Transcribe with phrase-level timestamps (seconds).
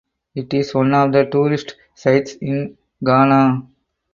[0.33, 3.61] It is one of the tourist sites in Ghana.